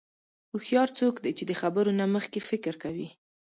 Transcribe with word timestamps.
هوښیار 0.51 0.89
څوک 0.99 1.15
دی 1.23 1.31
چې 1.37 1.43
د 1.47 1.51
خبرو 1.61 1.91
نه 1.99 2.05
مخکې 2.15 2.39
فکر 2.49 2.73
کوي. 2.83 3.07